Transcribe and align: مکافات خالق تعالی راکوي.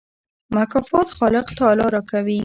مکافات 0.55 1.07
خالق 1.17 1.47
تعالی 1.59 1.87
راکوي. 1.95 2.39